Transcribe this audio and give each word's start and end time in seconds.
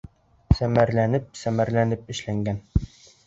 Семәрләнеп-семәрләнеп 0.59 2.09
эшләнгән! 2.15 2.59